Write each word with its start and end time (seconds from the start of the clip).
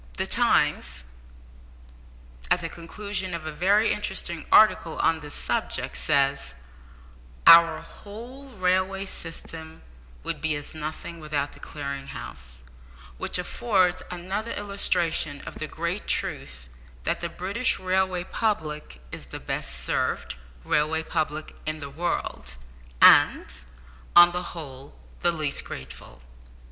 The 0.17 0.25
Times, 0.25 1.05
at 2.49 2.61
the 2.61 2.69
conclusion 2.69 3.35
of 3.35 3.45
a 3.45 3.51
very 3.51 3.91
interesting 3.93 4.47
article 4.51 4.97
on 4.97 5.19
this 5.19 5.35
subject, 5.35 5.95
says, 5.95 6.55
"Our 7.45 7.81
whole 7.81 8.45
railway 8.49 9.05
system 9.05 9.83
would 10.23 10.41
be 10.41 10.55
as 10.55 10.73
nothing 10.73 11.19
without 11.19 11.51
the 11.51 11.59
Clearing 11.59 12.07
House, 12.07 12.63
which 13.19 13.37
affords 13.37 14.01
another 14.09 14.49
illustration 14.53 15.41
of 15.41 15.59
the 15.59 15.67
great 15.67 16.07
truth 16.07 16.67
that 17.03 17.19
the 17.19 17.29
British 17.29 17.77
railway 17.77 18.23
public 18.23 19.01
is 19.11 19.27
the 19.27 19.39
best 19.39 19.83
served 19.83 20.33
railway 20.65 21.03
public 21.03 21.55
in 21.67 21.79
the 21.79 21.91
world, 21.91 22.55
and, 23.03 23.45
on 24.15 24.31
the 24.31 24.41
whole, 24.57 24.95
the 25.19 25.31
least 25.31 25.63
grateful." 25.63 26.23